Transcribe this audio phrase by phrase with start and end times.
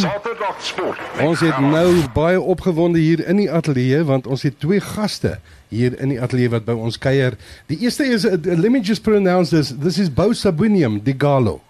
[0.00, 1.00] Saterdag sport.
[1.20, 5.38] Ons het nou baie opgewonde hier in die ateljee want ons het twee gaste
[5.72, 7.36] hier in die ateljee wat by ons kuier.
[7.72, 9.74] Die eerste is uh, let me just pronounce this.
[9.82, 11.60] This is Bo Sabunium Digalo.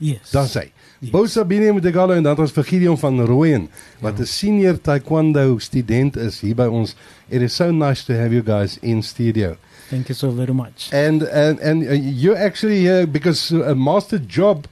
[0.00, 0.32] Yes.
[0.32, 0.70] Dan sê.
[1.00, 1.12] Yes.
[1.12, 3.68] Bo Sabunium Digalo en dan ons vir Gideon van Rooyen
[4.00, 6.96] wat 'n senior taekwondo student is hier by ons.
[7.28, 9.56] It is so nice to have you guys in studio.
[9.90, 10.88] Thank you so very much.
[10.92, 14.66] And and and uh, you're actually here because a master job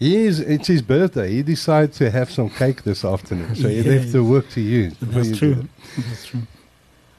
[0.00, 1.30] He is, it's his birthday.
[1.30, 4.92] He decided to have some cake this afternoon, so he left the work to you.
[5.02, 5.68] That's you true.
[6.08, 6.40] That's true.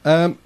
[0.04, 0.40] Um,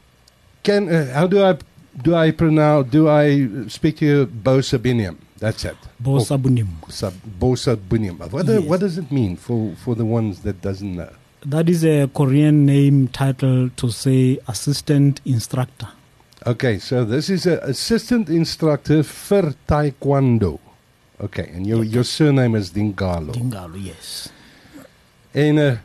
[0.61, 1.57] can uh, how do I
[2.03, 2.91] do I pronounce?
[2.91, 5.15] Do I speak to you Bosabinium?
[5.39, 5.77] That's it.
[5.99, 6.67] Bo Sabunim.
[6.91, 8.19] Sab, Bosabinium.
[8.31, 8.63] What, Yes.
[8.63, 11.13] what does it mean for for the ones that doesn't know?
[11.45, 15.87] That is a Korean name title to say assistant instructor.
[16.45, 20.59] Okay, so this is an assistant instructor for Taekwondo.
[21.19, 23.33] Okay, and your your surname is Dingalo.
[23.33, 24.29] Dingalo, yes.
[25.31, 25.77] En uh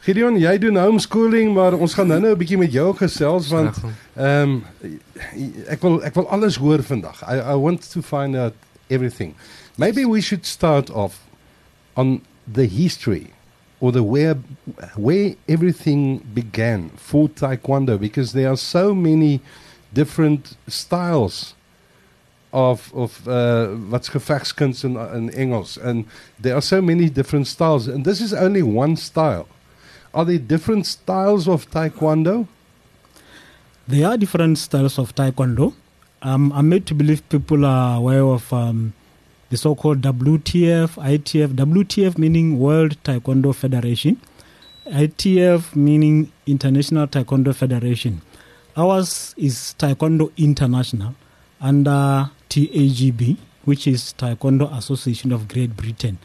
[0.00, 3.76] Gideon, jy doen homeschooling, maar ons gaan nou-nou 'n bietjie met jou gesels want
[4.16, 4.64] ehm um,
[5.68, 7.20] ek wil ek wil alles hoor vandag.
[7.28, 8.54] I I want to find out
[8.88, 9.34] everything.
[9.76, 11.20] Maybe we should start off
[11.94, 13.26] on the history
[13.78, 14.36] or the where
[14.96, 19.40] where everything began for taekwondo because there are so many
[19.92, 21.54] different styles
[22.52, 26.04] of of uh wat's gevegskuns in in Engels and
[26.38, 29.46] there are so many different styles and this is only one style.
[30.12, 32.48] Are there different styles of taekwondo?
[33.86, 35.74] There are different styles of taekwondo.
[36.22, 38.92] Um, I'm made to believe people are aware of um,
[39.48, 41.54] the so-called WTF, ITF.
[41.54, 44.20] WTF meaning World Taekwondo Federation.
[44.86, 48.20] ITF meaning International Taekwondo Federation.
[48.76, 51.14] Ours is Taekwondo International
[51.60, 56.18] under TAGB, which is Taekwondo Association of Great Britain.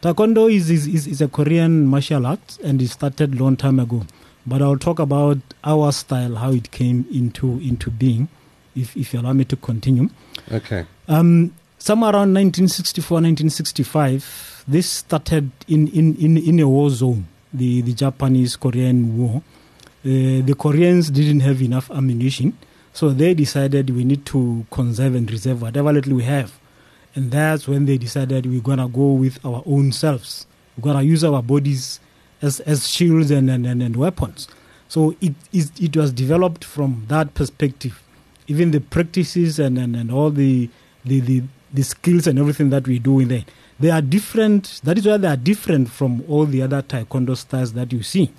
[0.00, 4.02] Taekwondo is, is, is, is a Korean martial art and it started long time ago.
[4.46, 8.28] But I'll talk about our style, how it came into into being,
[8.76, 10.10] if, if you allow me to continue.
[10.52, 10.84] Okay.
[11.08, 17.80] Um, somewhere around 1964, 1965, this started in, in, in, in a war zone, the,
[17.82, 19.42] the Japanese Korean War.
[20.04, 22.56] Uh, the Koreans didn't have enough ammunition,
[22.94, 26.52] so they decided we need to conserve and reserve whatever little we have.
[27.16, 30.46] And that's when they decided we're going to go with our own selves.
[30.76, 31.98] We're going to use our bodies
[32.40, 34.46] as, as shields and, and, and, and weapons.
[34.88, 38.00] So it, it, it was developed from that perspective.
[38.46, 40.70] Even the practices and, and, and all the,
[41.04, 43.44] the, the, the skills and everything that we do in there,
[43.80, 44.80] they are different.
[44.84, 48.30] That is why they are different from all the other taekwondo styles that you see.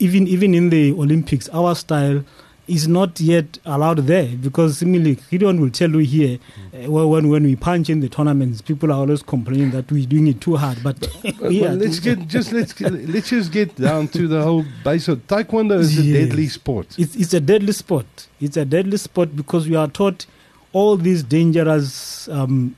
[0.00, 2.24] Even, even in the Olympics, our style
[2.66, 6.38] is not yet allowed there because similarly, Gideon will tell you here
[6.72, 10.28] uh, when, when we punch in the tournaments, people are always complaining that we're doing
[10.28, 10.82] it too hard.
[10.82, 11.06] But
[11.42, 15.26] are let's get just let's get, let's just get down to the whole base of
[15.26, 16.98] taekwondo is a deadly sport.
[16.98, 18.28] It's, it's a deadly sport.
[18.40, 20.26] It's a deadly sport because we are taught
[20.72, 22.76] all these dangerous um,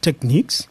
[0.00, 0.66] techniques,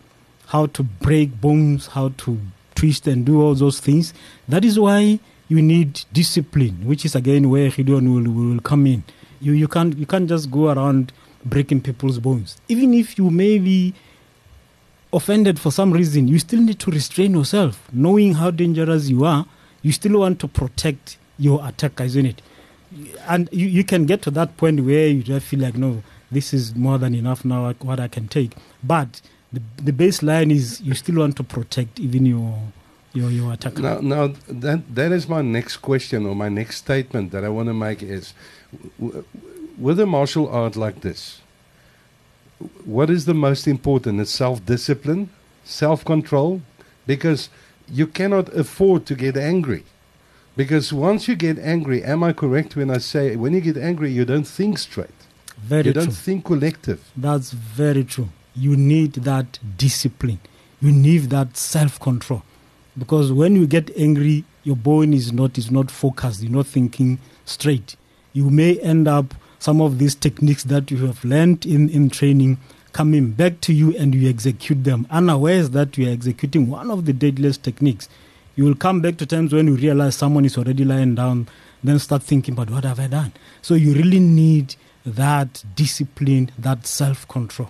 [0.48, 2.40] how to break bones, how to
[2.76, 4.14] twist and do all those things.
[4.48, 9.04] That is why you need discipline, which is again where Gideon will, will come in.
[9.40, 11.14] You, you, can't, you can't just go around
[11.46, 12.60] breaking people's bones.
[12.68, 13.94] Even if you may be
[15.14, 17.88] offended for some reason, you still need to restrain yourself.
[17.94, 19.46] Knowing how dangerous you are,
[19.82, 22.42] you still want to protect your attacker, isn't it?
[23.28, 26.54] And you, you can get to that point where you just feel like, no, this
[26.54, 28.54] is more than enough now, what I can take.
[28.84, 29.22] But
[29.54, 32.60] the, the baseline is you still want to protect even your
[33.18, 33.82] your, your attacker.
[33.82, 34.26] Now, now
[34.66, 38.00] that that is my next question or my next statement that I want to make
[38.18, 38.26] is,
[39.00, 39.24] w-
[39.86, 41.42] with a martial art like this,
[42.86, 44.20] what is the most important?
[44.24, 45.30] It's self-discipline,
[45.64, 46.62] self-control,
[47.06, 47.50] because
[48.00, 49.84] you cannot afford to get angry.
[50.56, 54.10] Because once you get angry, am I correct when I say when you get angry,
[54.12, 55.20] you don't think straight,
[55.72, 56.02] Very you true.
[56.06, 57.00] don't think collective.
[57.16, 58.30] That's very true.
[58.56, 60.40] You need that discipline.
[60.82, 62.42] You need that self control.
[62.98, 67.20] Because when you get angry, your brain is not is not focused, you're not thinking
[67.46, 67.96] straight.
[68.34, 72.58] You may end up some of these techniques that you have learned in, in training
[72.94, 77.06] coming back to you and you execute them, unawares that you are executing one of
[77.06, 78.10] the deadliest techniques.
[78.56, 81.48] You will come back to times when you realize someone is already lying down,
[81.84, 83.34] then start thinking, but what have I done?
[83.62, 87.70] So you really need that discipline, that self control.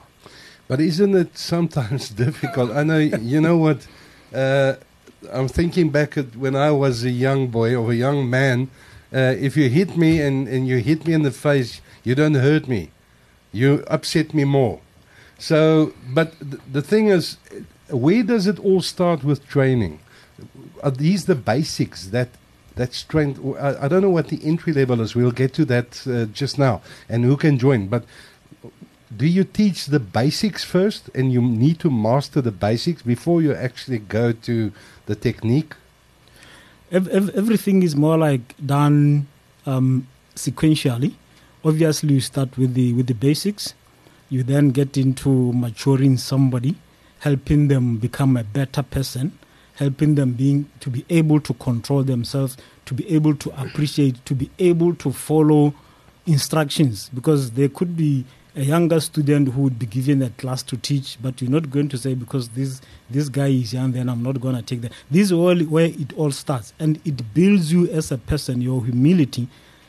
[0.67, 2.71] But isn't it sometimes difficult?
[2.71, 3.85] I know, you know what?
[4.33, 4.75] Uh,
[5.31, 8.69] I'm thinking back at when I was a young boy or a young man.
[9.13, 12.35] Uh, if you hit me and, and you hit me in the face, you don't
[12.35, 12.91] hurt me.
[13.51, 14.81] You upset me more.
[15.39, 17.37] So, but th- the thing is,
[17.89, 19.99] where does it all start with training?
[20.83, 22.29] are these the basics that
[22.75, 23.39] that strength?
[23.59, 25.15] I, I don't know what the entry level is.
[25.15, 27.87] We'll get to that uh, just now, and who can join.
[27.87, 28.03] But
[29.15, 33.53] do you teach the basics first, and you need to master the basics before you
[33.53, 34.71] actually go to
[35.05, 35.73] the technique?
[36.91, 39.27] Everything is more like done
[39.65, 41.13] um, sequentially.
[41.63, 43.73] Obviously, you start with the with the basics.
[44.29, 46.75] You then get into maturing somebody,
[47.19, 49.37] helping them become a better person,
[49.75, 54.35] helping them being to be able to control themselves, to be able to appreciate, to
[54.35, 55.73] be able to follow
[56.25, 58.25] instructions because there could be
[58.57, 61.87] a younger student who would be given a class to teach, but you're not going
[61.89, 64.91] to say because this this guy is young, then I'm not going to take that.
[65.11, 68.83] This is all where it all starts, and it builds you as a person, your
[68.83, 69.47] humility,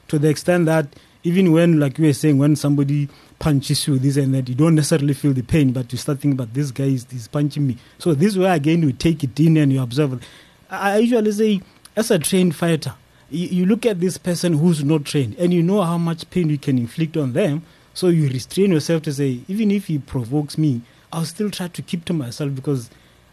[0.09, 0.87] to the extent that
[1.25, 4.75] even when, like you were saying, when somebody punches you this and that, you don't
[4.75, 7.79] necessarily feel the pain, but you start thinking, "But this guy is, is punching me."
[7.97, 10.23] So this way again, you take it in and you observe.
[10.69, 11.62] I usually say,
[11.97, 12.93] as a trained fighter,
[13.31, 16.50] you, you look at this person who's not trained, and you know how much pain
[16.50, 17.62] you can inflict on them
[17.99, 21.83] so you restrain yourself to say, even if he provokes me, I'll still try to
[21.83, 22.91] keep to myself because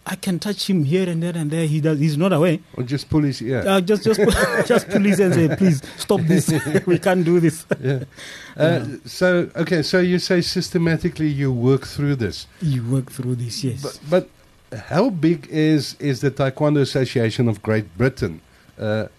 [0.07, 1.67] I can touch him here and there and there.
[1.67, 1.99] He does.
[1.99, 2.57] He's not aware.
[2.75, 3.63] Or just pull his ear.
[3.63, 4.19] Uh, just, just,
[4.65, 6.51] just pull his ear and say, "Please stop this.
[6.87, 8.05] we can't do this." Yeah.
[8.57, 8.97] Uh, yeah.
[9.05, 9.83] So okay.
[9.83, 12.47] So you say systematically you work through this.
[12.59, 13.83] You work through this, yes.
[13.83, 18.41] But, but how big is is the Taekwondo Association of Great Britain
[18.79, 19.09] uh,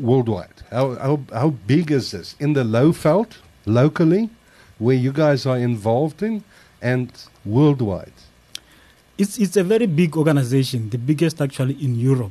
[0.00, 0.62] worldwide?
[0.72, 4.30] How, how how big is this in the Lowveld locally?
[4.78, 6.44] Where you guys are involved in
[6.80, 7.10] and
[7.44, 8.12] worldwide?
[9.16, 12.30] It's, it's a very big organization, the biggest actually in Europe,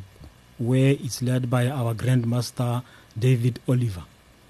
[0.58, 2.84] where it's led by our Grandmaster
[3.20, 4.04] David Oliver.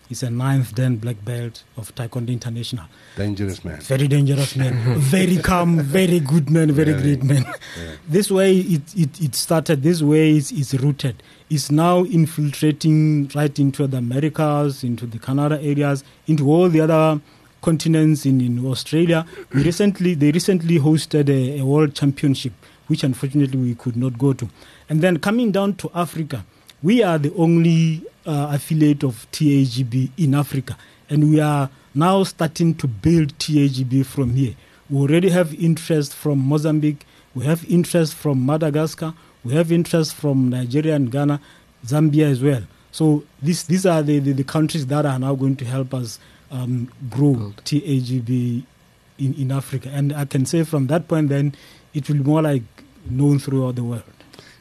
[0.07, 2.85] He's a ninth dan black belt of Taekwondo International.
[3.17, 3.81] Dangerous man.
[3.81, 4.73] Very dangerous man.
[4.99, 7.43] very calm, very good man, very, very great man.
[7.43, 7.91] Yeah.
[8.07, 11.21] This way it, it, it started, this way it's, it's rooted.
[11.49, 17.19] It's now infiltrating right into the Americas, into the Canada areas, into all the other
[17.67, 19.25] continents in, in Australia.
[19.53, 22.53] We recently they recently hosted a, a, world championship,
[22.87, 24.47] which unfortunately we could not go to.
[24.87, 26.45] And then coming down to Africa,
[26.81, 30.77] we are the only uh, affiliate of TAGB in Africa,
[31.09, 34.55] and we are now starting to build TAGB from here.
[34.89, 37.05] We already have interest from Mozambique,
[37.35, 39.13] we have interest from Madagascar,
[39.43, 41.41] we have interest from Nigeria and Ghana,
[41.85, 42.63] Zambia as well.
[42.93, 46.17] So this, these are the, the, the countries that are now going to help us
[46.51, 47.63] um, grow Build.
[47.65, 48.63] TAGB
[49.19, 49.89] in, in Africa.
[49.93, 51.55] And I can say from that point, then
[51.93, 52.63] it will be more like
[53.09, 54.03] known throughout the world.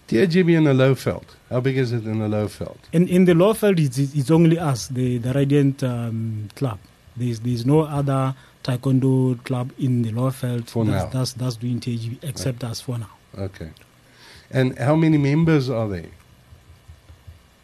[0.08, 1.24] TAGB in the Lowveld.
[1.50, 2.76] How big is it in the Lowveld?
[2.92, 6.78] In in the Lowveld, it's, it's only us, the the Radiant um, club.
[7.16, 11.18] There's there's no other taekwondo club in the Lowveld for that's, now.
[11.18, 12.70] That's that's doing TAGB except okay.
[12.70, 13.10] us for now.
[13.36, 13.70] Okay.
[14.50, 16.10] And how many members are there?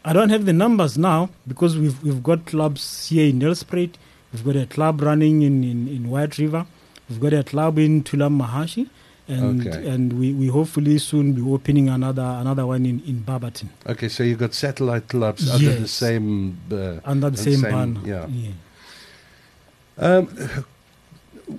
[0.05, 3.95] I don't have the numbers now because we've we've got clubs here in Nelspruit.
[4.33, 6.65] We've got a club running in, in, in White River.
[7.09, 8.89] We've got a club in Thulamahashe.
[9.25, 9.87] And, okay.
[9.87, 13.69] and we, we hopefully soon be opening another another one in, in Barberton.
[13.87, 15.55] Okay, so you've got satellite clubs yes.
[15.55, 18.01] under the same uh, under the same, same banner.
[18.03, 18.27] Yeah.
[18.27, 18.51] yeah.
[19.97, 20.27] Um,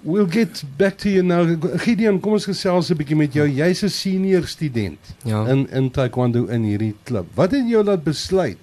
[0.02, 1.44] we'll get back to you now.
[1.78, 3.48] Gideon, kom ons gesels 'n bietjie met jou.
[3.48, 5.46] Jy's 'n senior student ja.
[5.48, 7.26] in in taekwondo in hierdie klub.
[7.34, 8.60] Wat het jou laat besluit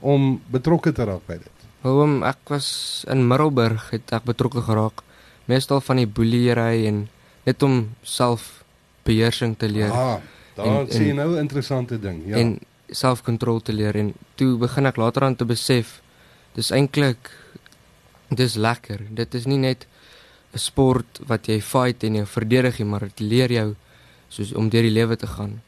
[0.00, 1.61] om betrokke te raak by dit?
[1.82, 2.68] Hoewel ek was
[3.10, 5.02] in Middelburg het ek betrokke geraak
[5.50, 7.08] meestal van die boelery en
[7.46, 8.62] net om self
[9.06, 9.90] beheersing te leer.
[9.90, 10.20] Ah,
[10.54, 12.36] daar sien jy nou 'n interessante ding, ja.
[12.36, 12.58] En
[12.88, 16.00] selfkontrole te leer en toe begin ek later aan te besef
[16.54, 17.30] dis eintlik
[18.28, 19.00] dis lekker.
[19.10, 19.86] Dit is nie net
[20.54, 23.74] 'n sport wat jy fight en jy verdedig nie, maar dit leer jou
[24.28, 25.60] soos om deur die lewe te gaan.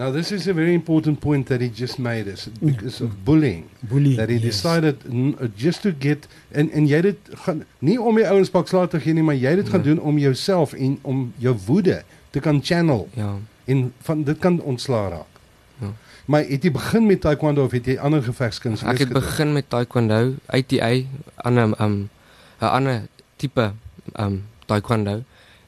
[0.00, 3.68] Now, this is a very important point that he just made us because of bullying.
[3.82, 4.16] Bullying.
[4.16, 4.44] That he yes.
[4.44, 6.26] decided uh, just to get
[6.56, 9.36] en en jy dit gaan nie om die ouens pak slaat te gee nie, maar
[9.36, 9.90] jy dit gaan ja.
[9.90, 11.98] doen om jouself en om jou woede
[12.32, 13.10] te kan channel.
[13.12, 13.34] Ja.
[13.68, 15.42] En van dit kan ontslaa raak.
[15.84, 15.92] Ja.
[16.32, 18.96] Maar het jy begin met taekwondo of het jy ander gevegskuns geleer?
[18.96, 20.90] Ek het begin met taekwondo, ITA,
[21.44, 21.98] aan 'n um
[22.56, 23.02] 'n ander
[23.36, 23.72] tipe
[24.16, 25.20] um taekwondo.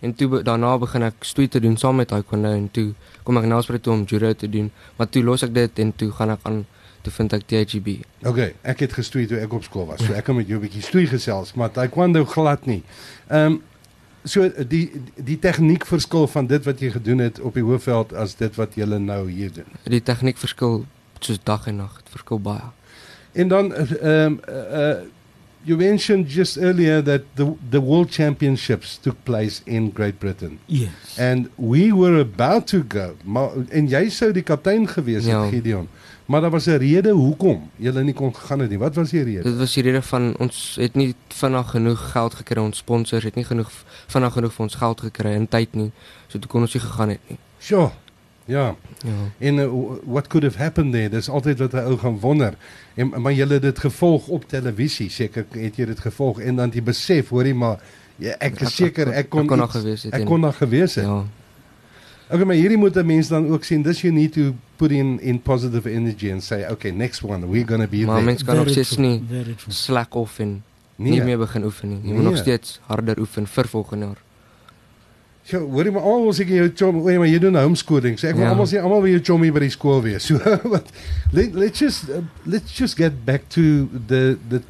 [0.03, 2.89] En toe daarna begin ek stoei te doen saam met taekwondo en toe
[3.23, 4.71] kom ek Nelspruit toe om judo te doen.
[4.99, 6.65] Maar toe los ek dit en toe gaan ek aan
[7.03, 8.01] toe vind ek TGB.
[8.27, 10.03] Okay, ek het gestoei toe ek op skool was.
[10.03, 12.83] So ek kan met jou 'n bietjie stoei gesels, maar taekwondo glad nie.
[13.29, 13.63] Ehm um,
[14.25, 18.37] so die die tegniek verskil van dit wat jy gedoen het op die hoofveld as
[18.39, 19.67] dit wat jy nou hier doen.
[19.85, 20.85] Die tegniek verskil
[21.21, 22.71] soos dag en nag, dit verskil baie.
[23.33, 24.97] En dan ehm uh, uh,
[25.65, 30.59] you mentioned just earlier that the the World Championships took place in Great Britain.
[30.67, 31.19] Yes.
[31.19, 33.15] And we were about to go.
[33.25, 35.49] Maar en jy sou die kaptein gewees het, Ja.
[35.49, 35.89] Gideon.
[36.27, 38.79] Maar daar was 'n rede hoekom jy nie kon gegaan het nie.
[38.79, 39.43] Wat was die rede?
[39.43, 43.35] Dit was die rede van ons het nie vinnig genoeg geld gekry ons sponsors het
[43.35, 43.71] nie genoeg
[44.07, 45.91] vinnig genoeg vir ons geld gekry in tyd nie.
[46.29, 47.39] So toe kon ons nie gegaan het nie.
[47.59, 47.91] Sure.
[48.45, 48.77] Ja.
[49.05, 49.11] Ja.
[49.39, 49.69] En uh,
[50.05, 51.09] what could have happened there?
[51.09, 52.55] Dis altyd wat 'n ou gaan wonder.
[52.95, 56.71] En maar jy het dit gevolg op televisie, seker het jy dit gevolg en dan
[56.75, 57.81] jy besef, hoorie maar
[58.17, 60.13] ja, ek is seker ek kon ek kon nog iets- gewees het.
[60.13, 61.05] Ek kon daar gewees het.
[61.05, 61.25] Ja.
[62.33, 63.83] Okay, maar hierdie moet 'n mens dan ook sien.
[63.83, 67.67] Dis you need to put in in positive energy and say, okay, next one we're
[67.67, 68.25] going to be Maar there.
[68.27, 69.23] mens kan nog steeds nie
[69.69, 70.63] slack off en
[70.97, 71.11] nee.
[71.11, 71.99] nie meer begin oefen nie.
[72.03, 72.25] Jy moet Nee.
[72.31, 74.17] nog steeds harder oefen vir volgende jaar.
[75.45, 78.19] So, hoorie maar almal wil seker jou chom, oei maar jy doen homeschooling.
[78.19, 80.27] So ek wil almal sê almal wil jou chommie by die skool wees.
[80.31, 80.39] So
[81.33, 84.63] let, let's just uh, let's just get back to the the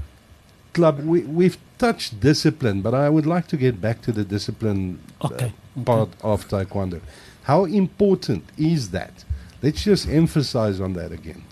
[0.73, 1.01] club.
[1.05, 5.27] We we've touched discipline, but I would like to get back to the discipline uh,
[5.29, 5.53] Okay.
[5.85, 7.01] part of taekwondo.
[7.43, 9.25] How important is that?
[9.63, 11.43] Let's just emphasize on that again.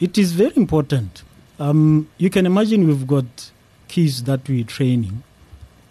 [0.00, 1.22] It is very important.
[1.58, 3.50] Um, you can imagine we've got
[3.86, 5.22] kids that we're training,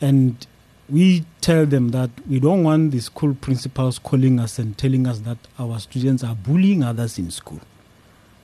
[0.01, 0.45] and
[0.93, 5.19] we tell them that we don't want the school principals calling us and telling us
[5.21, 7.59] that our students are bullying others in school.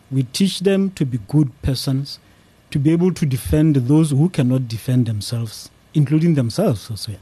[0.10, 2.18] We teach them to be good persons,
[2.72, 7.20] to be able to defend those who cannot defend themselves, including themselves as well.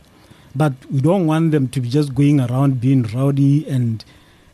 [0.55, 4.05] But we don't want them to be just going around being rowdy and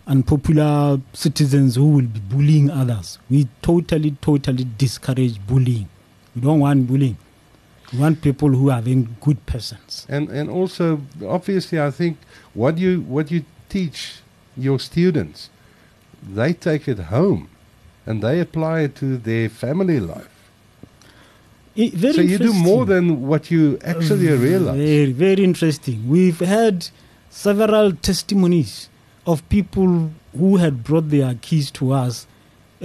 [0.07, 3.19] unpopular citizens who will be bullying others.
[3.29, 5.87] We totally, totally discourage bullying.
[6.35, 7.17] We don't want bullying.
[7.93, 10.05] We want people who are then good persons.
[10.09, 12.17] And and also obviously I think
[12.53, 14.15] what you what you teach
[14.57, 15.49] your students
[16.35, 17.49] they take it home
[18.05, 20.29] and they apply it to their family life.
[21.75, 24.77] I- very so you do more than what you actually realize.
[24.77, 26.07] Very, very interesting.
[26.07, 26.87] We've had
[27.29, 28.89] several testimonies
[29.25, 32.27] of people who had brought their keys to us.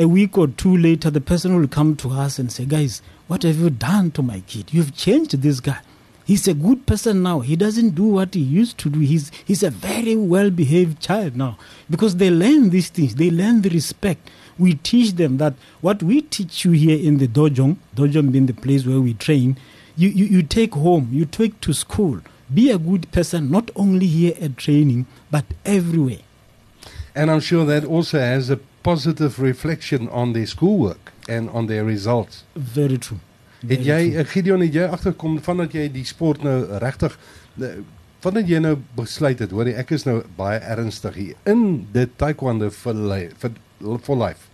[0.00, 3.43] A week or two later, the person will come to us and say, Guys, what
[3.43, 4.73] have you done to my kid?
[4.73, 5.81] You've changed this guy.
[6.25, 7.40] He's a good person now.
[7.40, 9.00] He doesn't do what he used to do.
[9.00, 11.59] He's, he's a very well behaved child now.
[11.90, 14.31] Because they learn these things, they learn the respect.
[14.57, 18.55] We teach them that what we teach you here in the dojo, dojo being the
[18.55, 19.59] place where we train,
[19.97, 22.21] you, you, you take home, you take to school.
[22.55, 26.21] Be a good person, not only here at training, but everywhere.
[27.17, 31.85] And I'm sure that also has a positive reflection on their schoolwork and on their
[31.85, 32.44] results.
[32.54, 33.18] Very true.
[33.66, 34.18] Het Very jy true.
[34.23, 37.18] eh, Gideon het jy agterkom vandat jy die sport nou regtig
[37.61, 37.66] eh,
[38.20, 42.11] vandat jy nou besluit het, hoor jy ek is nou baie ernstig hier in dit
[42.18, 43.50] taekwondo vir vir
[44.02, 44.49] for life.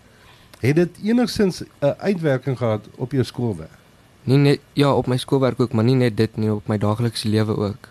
[0.61, 3.79] Het dit enigstens 'n uitwerking gehad op jou skoolwerk?
[4.25, 7.29] Nie net ja, op my skoolwerk ook, maar nie net dit nie, op my daaglikse
[7.29, 7.89] lewe ook.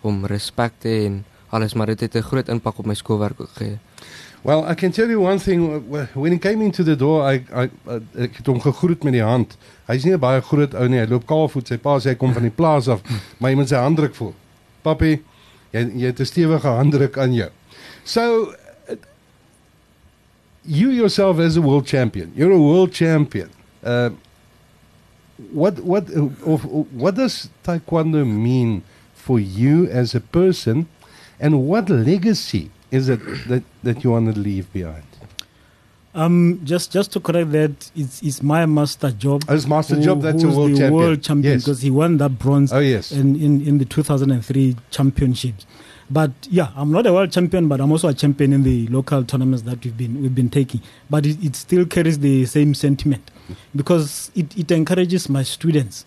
[0.00, 3.40] Om respek te hê en alles, maar dit het 'n groot impak op my skoolwerk
[3.40, 3.78] ook gehê.
[4.44, 5.60] Well, I can tell you one thing.
[5.90, 9.12] wh- When he came into the door, I, I, I ek het hom gegroet met
[9.14, 9.56] die hand.
[9.86, 10.98] Hy's nie 'n baie groot ou nie.
[10.98, 11.68] Hy loop kaalvoet.
[11.68, 13.02] Sy pa sê hy kom van die plaas af,
[13.38, 14.34] maar jy moet sy handdruk voel.
[14.82, 15.20] Papi,
[15.72, 17.50] jy jy het 'n stewige handdruk aan jou.
[18.04, 18.52] So
[20.64, 22.32] you yourself as a world champion.
[22.34, 23.48] You're a world champion.
[23.84, 24.10] Uh,
[25.52, 26.10] what what
[26.46, 28.82] of, what does taekwondo mean
[29.14, 30.86] for you as a person
[31.40, 35.02] and what legacy is it that, that you want to leave behind?
[36.14, 39.44] Um, just just to correct that, it's, it's my master Job.
[39.48, 40.92] As master who- Job, that's a world the champion.
[40.92, 41.64] world champion Yes.
[41.64, 43.12] because he won that bronze Oh yes.
[43.12, 45.64] in, in, in the 2003 championships.
[46.10, 49.24] But yeah, I'm not a world champion, but I'm also a champion in the local
[49.24, 50.82] tournaments that we've been we've been taking.
[51.08, 53.30] But it, it still carries the same sentiment
[53.74, 56.04] because it, it encourages my students.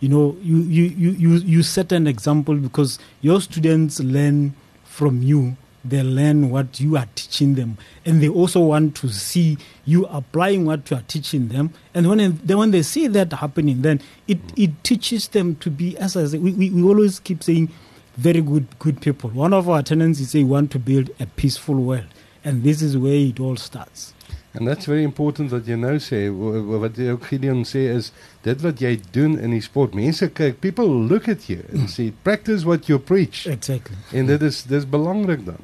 [0.00, 5.22] You know, you, you, you, you, you set an example because your students learn from
[5.22, 5.58] you.
[5.84, 10.64] They learn what you are teaching them, and they also want to see you applying
[10.64, 11.70] what you are teaching them.
[11.92, 15.96] And when then when they see that happening, then it, it teaches them to be,
[15.98, 17.68] as I say, we, we, we always keep saying,
[18.16, 19.30] very good good people.
[19.30, 22.06] One of our tenants is say we want to build a peaceful world,
[22.44, 24.14] and this is where it all starts.
[24.54, 27.86] And that's very important wat jy nou sê w- w- wat jy ook Gideon sê
[27.88, 28.10] is
[28.44, 29.94] dit wat jy doen in die sport.
[29.96, 33.46] Mense kyk, people look at you and say practice what you preach.
[33.48, 33.96] Exactly.
[34.12, 35.56] En dit is dis belangrik dan.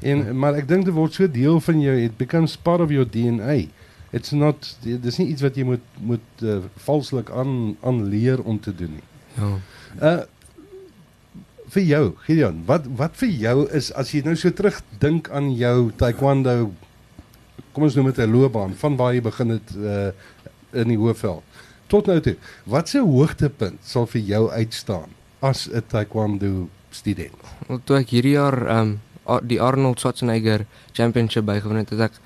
[0.00, 3.08] En maar ek dink dit word so deel van jou it becomes part of your
[3.08, 3.68] DNA.
[4.12, 8.74] It's not dis nie iets wat jy moet moet uh, valslik aan aanleer om te
[8.74, 9.06] doen nie.
[9.36, 9.52] Ja.
[10.00, 10.16] Uh
[11.66, 15.90] vir jou, Gideon, wat wat vir jou is as jy nou so terugdink aan jou
[15.98, 16.70] taekwondo
[17.74, 20.12] kom ons noem dit 'n loopbaan van waar jy begin het uh
[20.72, 21.42] in die Hoëveld.
[21.86, 22.36] tot nou toe.
[22.64, 27.34] Wat se hoogtepunt sal vir jou uitstaan as 'n taekwondo student?
[27.68, 29.00] Wel, toe ek hierdie jaar ehm um,
[29.42, 32.20] die Arnold Schwarzenegger Championship bygewoon het, het ek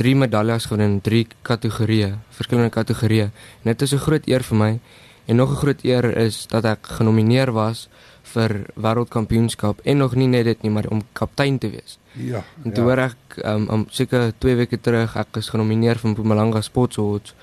[0.00, 3.30] drie medaljes gewonnen in drie kategorieë, verskillende kategorieë.
[3.62, 4.80] En dit is 'n groot eer vir my.
[5.26, 7.88] En nog 'n groot eer is dat ek genomineer was
[8.22, 11.98] vir wêreldkampioenskap en nog nie net dit nie, maar om kaptein te wees.
[12.12, 12.44] Ja.
[12.64, 12.88] En toe ja.
[12.88, 17.34] hoor ek um, um seker 2 weke terug ek is genomineer vir Mpumalanga Sports Awards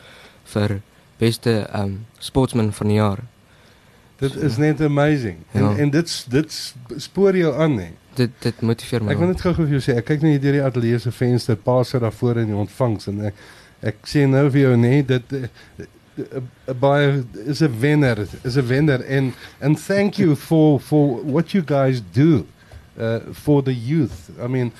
[0.43, 0.81] vir
[1.17, 3.23] beste um sportsman van die jaar.
[4.17, 5.37] Dit is net amazing.
[5.51, 5.75] En Ja.
[5.77, 7.91] en dit dit spoor jou aan hè.
[8.17, 9.13] Dit dit motiveer my.
[9.13, 11.13] Ek wil net gou vir jou sê, ek kyk net hier deur die ateljee se
[11.13, 13.45] venster, pas sit daar voor in die ontvangs en ek
[13.91, 15.45] ek sê nou vir jou nee, dit eh,
[15.77, 15.87] eh,
[16.25, 21.53] eh, baie is 'n wenner, is 'n wenner en and thank you for for what
[21.53, 22.45] you guys do
[22.97, 24.29] uh for the youth.
[24.41, 24.71] I mean,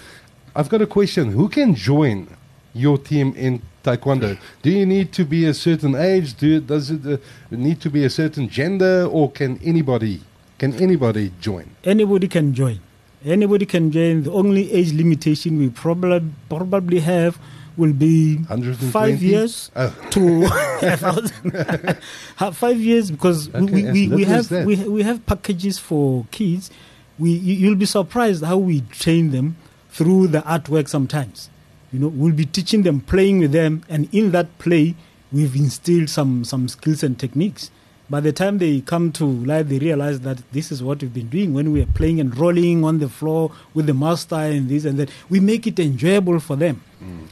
[0.56, 1.34] I've got a question.
[1.34, 2.27] Who can join
[2.74, 4.38] your team in taekwondo?
[4.63, 6.34] Do you need to be a certain age?
[6.39, 7.17] Do does it uh,
[7.50, 10.22] need to be a certain gender or can anybody
[10.58, 11.65] can anybody join?
[11.84, 12.79] Anybody can join.
[13.25, 14.24] Anybody can join.
[14.24, 17.38] The only age limitation we probably probably have
[17.75, 18.91] will be 120?
[18.91, 19.93] five years Oh.
[20.12, 20.47] to
[20.97, 21.97] thousand.
[22.39, 26.69] Uh, five years because Okay, we, we, we have we, we have packages for kids.
[27.17, 29.57] We you, you'll be surprised how we train them
[29.89, 31.50] through the artwork sometimes.
[31.91, 34.93] You know, we'll be teaching them, playing with them, and in that play,
[35.31, 37.71] we've instilled some some skills and techniques.
[38.09, 41.27] By the time they come to life, they realize that this is what we've been
[41.27, 44.85] doing when we are playing and rolling on the floor with the master and this
[44.85, 45.09] and that.
[45.29, 46.81] We make it enjoyable for them.
[47.03, 47.27] Mm.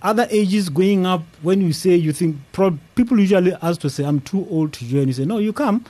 [0.00, 4.04] Other ages going up when you say you think pro- people usually ask to say
[4.04, 5.06] i'm too old to join.
[5.08, 5.84] You say no you come.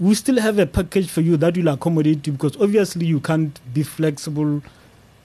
[0.00, 3.60] We still have a package for you that will accommodate you because obviously you can't
[3.72, 4.62] be flexible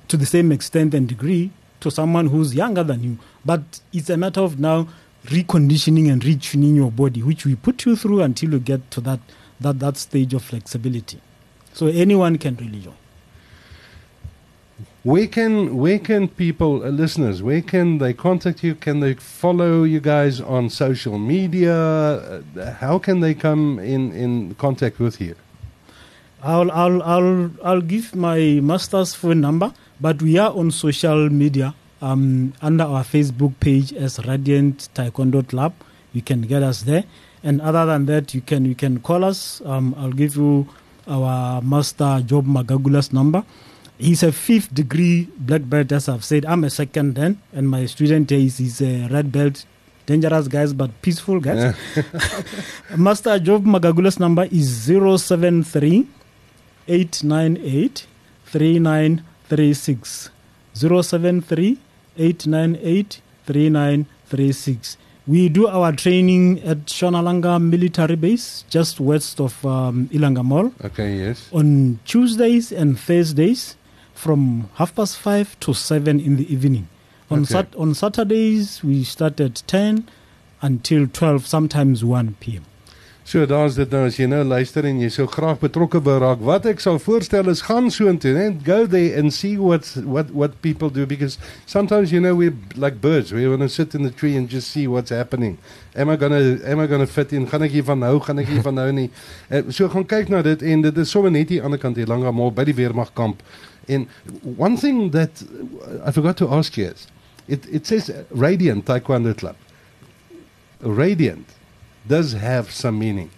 [0.07, 3.17] to the same extent and degree to someone who's younger than you.
[3.45, 4.87] But it's a matter of now
[5.25, 9.19] reconditioning and retuning your body which we put you through until you get to that
[9.59, 11.19] that, that stage of flexibility
[11.73, 12.95] so anyone can really join
[15.03, 18.75] Where can where can people, uh, listeners, where can they contact you?
[18.75, 21.73] Can they follow you guys on social media?
[21.73, 25.35] Uh, how can they come in in contact with you?
[26.43, 31.73] I'll, I'll, I'll, I'll give my master's phone number, but we are on social media
[32.01, 35.73] um, under our Facebook page as Radiant Taekwondo Club.
[36.13, 37.03] You can get us there.
[37.43, 39.61] And other than that, you can, you can call us.
[39.65, 40.67] Um, I'll give you
[41.07, 43.43] our master Job Magagula's number.
[43.97, 46.45] He's a fifth degree black belt, as I've said.
[46.45, 49.65] I'm a second dan, and my student is he's a red belt.
[50.05, 51.75] Dangerous guys, but peaceful guys.
[52.97, 56.07] Master Job Magagula's number is 073
[56.87, 58.07] 898
[58.45, 60.29] 3936.
[60.73, 61.77] 073
[62.19, 64.97] 898 3936.
[65.27, 71.17] We do our training at Shonalanga Military Base, just west of um, Ilanga Mall, Okay,
[71.17, 71.49] yes.
[71.53, 73.75] on Tuesdays and Thursdays
[74.15, 76.87] from half past five to seven in the evening.
[77.29, 77.53] On, Okay.
[77.53, 80.07] sat- on Saturdays, we start at 10
[80.61, 82.65] until 12, sometimes 1 p.m.
[83.29, 86.39] So daar's dit nou as jy nou luister en jy sou graag betrokke wou raak.
[86.41, 90.55] Wat ek sal voorstel is gaan soontoe and go there and see what what what
[90.63, 91.37] people do because
[91.69, 93.29] sometimes you know we're like birds.
[93.31, 95.59] We want to sit in the tree and just see what's happening.
[95.93, 97.45] Am I going to am I going to fit in?
[97.45, 98.15] Gaan ek hiervan hou?
[98.25, 99.11] Gaan ek hiervan hou nie?
[99.51, 102.01] Uh, so gaan kyk na dit en dit is sommer net hier aan die kant
[102.01, 103.45] hier Langamol by die weermagkamp.
[103.85, 104.09] And
[104.57, 105.45] one thing that
[106.01, 107.05] I forgot to ask you is
[107.45, 109.53] it it says Radiant Taekwondo Club.
[110.81, 111.58] Radiant
[112.09, 113.29] does have some meaning.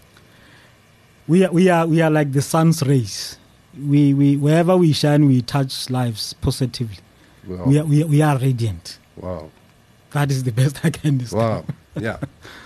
[1.28, 3.38] We are, we are, we are like the sun's rays.
[3.78, 6.98] We, we, wherever we shine, we touch lives positively.
[7.46, 7.66] Wow.
[7.66, 8.98] We, are, we, are, we are radiant.
[9.18, 9.50] Wow.
[10.12, 11.66] That is the best I can describe.
[11.66, 11.66] Wow.
[12.02, 12.20] Ja.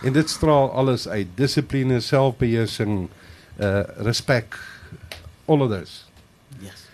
[0.03, 1.27] En dit straal alles uit.
[1.35, 3.09] Dissipline, selfbeheersing,
[3.59, 4.55] uh respect,
[5.45, 6.03] all of those.
[6.59, 6.84] Yes.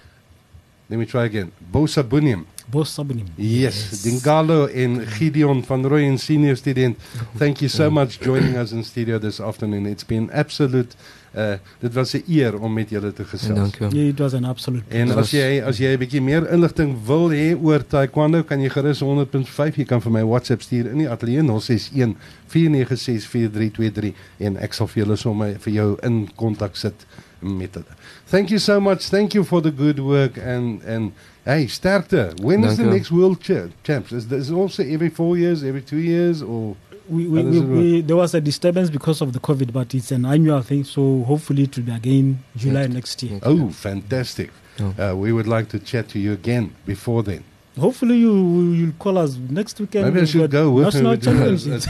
[0.92, 1.54] Let me try again.
[1.72, 2.46] Bosabunium.
[2.72, 3.32] Both subliminal.
[3.38, 4.02] Yes.
[4.04, 6.98] Dingalo en Gideon van Rooyen senior student.
[7.38, 9.86] Thank you so much joining us in studio this afternoon.
[9.86, 10.96] It's been absolute
[11.36, 13.56] uh dit was 'n eer om met julle te En gesels.
[13.56, 13.88] dankie.
[13.90, 16.98] Yeah, it was an absolute En Dit as jy as jy 'n bietjie meer inligting
[17.06, 20.98] wil hê oor taekwondo, kan jy gerus 100.5 jy kan vir my WhatsApp stuur in
[20.98, 22.16] die ateljee 061
[22.48, 27.06] 496 4323 en ek sal vir julle sommer vir jou in kontak sit
[27.42, 27.96] met hulle.
[28.28, 29.10] Thank you so much.
[29.10, 31.12] Thank you for the good work and and
[31.46, 32.40] hey, sterkte.
[32.42, 32.98] When is Dank the u wel.
[32.98, 34.12] next world cha- champs?
[34.12, 36.76] Is this also every 4 years, every 2 years or
[37.10, 40.26] we, we, we, we, there was a disturbance because of the COVID, but it's an
[40.26, 40.84] annual thing.
[40.86, 42.88] So hopefully it will be again July Yeah.
[42.94, 43.40] next year.
[43.44, 44.50] Oh, fantastic.
[44.80, 44.94] Oh.
[44.98, 47.44] Uh, we would like to chat to you again before then.
[47.80, 48.34] Hopefully you
[48.74, 50.06] you'll call us next weekend.
[50.06, 51.22] Maybe I should go with national him.
[51.22, 51.88] championships.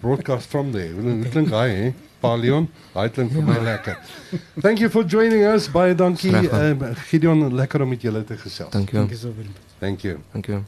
[0.00, 0.92] broadcast from there.
[0.92, 1.32] Dit
[2.24, 2.28] hè?
[2.28, 3.98] Palion, hy klink vir my lekker.
[4.60, 5.68] Thank you for joining us.
[5.72, 6.32] Baie dankie.
[6.48, 8.72] Uh, Gideon, lekker om met julle te gesels.
[8.72, 8.98] Dankie.
[8.98, 9.76] Thank you so very much.
[9.84, 10.18] Thank you.
[10.32, 10.64] Dankie.